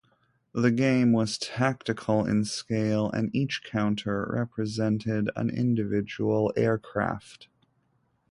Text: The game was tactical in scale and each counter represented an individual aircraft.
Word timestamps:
The 0.53 0.71
game 0.71 1.11
was 1.11 1.37
tactical 1.37 2.25
in 2.25 2.43
scale 2.45 3.11
and 3.11 3.29
each 3.35 3.61
counter 3.63 4.27
represented 4.35 5.29
an 5.35 5.51
individual 5.51 6.51
aircraft. 6.57 7.49